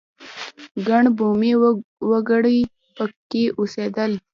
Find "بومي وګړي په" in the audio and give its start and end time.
1.17-3.05